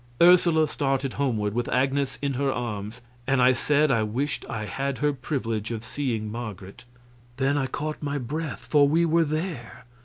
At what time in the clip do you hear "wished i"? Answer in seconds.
4.01-4.65